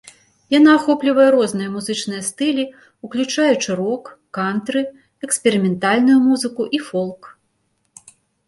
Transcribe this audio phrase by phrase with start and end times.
[0.59, 2.63] Яна ахоплівае розныя музычныя стылі,
[3.07, 4.03] уключаючы рок,
[4.39, 4.81] кантры,
[5.29, 7.21] эксперыментальную музыку і фолк.